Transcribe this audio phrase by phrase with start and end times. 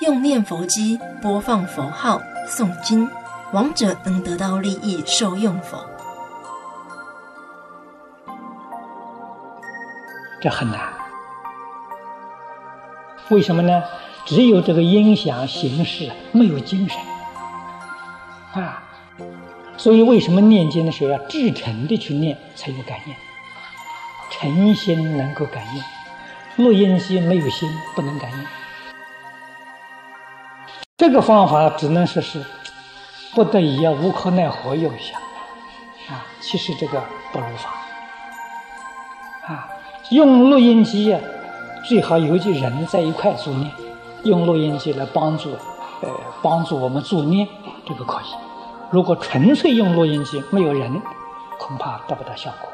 [0.00, 3.08] 用念佛机播放佛号、诵经，
[3.52, 5.78] 亡者能得到利益受用否？
[10.40, 10.80] 这很难。
[13.30, 13.82] 为什么呢？
[14.26, 16.98] 只有这个音响形式，没有精神
[18.52, 18.82] 啊。
[19.76, 23.14] 所以为什么念经的时候要至诚的去念，才有感应？
[24.30, 28.38] 诚心能够感应，录音机没有心不能感应。
[31.06, 32.42] 这个方法只能说是
[33.34, 35.18] 不得已啊，无可奈何用一下
[36.08, 36.24] 啊。
[36.40, 36.98] 其实这个
[37.30, 37.70] 不如法
[39.46, 39.68] 啊。
[40.08, 41.20] 用录音机啊，
[41.86, 43.70] 最好有几人在一块助念，
[44.22, 45.50] 用录音机来帮助，
[46.00, 46.08] 呃，
[46.40, 47.46] 帮助我们助念，
[47.86, 48.24] 这个可以。
[48.90, 51.02] 如果纯粹用录音机，没有人，
[51.58, 52.70] 恐怕得不到效果。